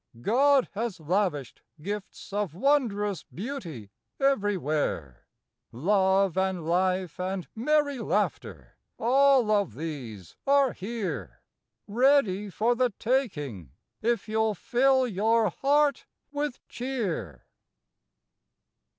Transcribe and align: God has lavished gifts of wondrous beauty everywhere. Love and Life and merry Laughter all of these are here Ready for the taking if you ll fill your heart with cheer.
God 0.21 0.67
has 0.71 0.99
lavished 0.99 1.61
gifts 1.79 2.33
of 2.33 2.55
wondrous 2.55 3.21
beauty 3.23 3.91
everywhere. 4.19 5.27
Love 5.71 6.35
and 6.39 6.65
Life 6.65 7.19
and 7.19 7.47
merry 7.53 7.99
Laughter 7.99 8.77
all 8.97 9.51
of 9.51 9.75
these 9.75 10.35
are 10.47 10.73
here 10.73 11.43
Ready 11.85 12.49
for 12.49 12.73
the 12.73 12.89
taking 12.97 13.73
if 14.01 14.27
you 14.27 14.41
ll 14.41 14.53
fill 14.55 15.05
your 15.07 15.51
heart 15.51 16.07
with 16.31 16.67
cheer. 16.67 17.45